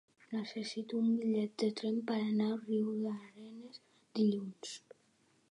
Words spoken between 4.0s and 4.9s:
dilluns.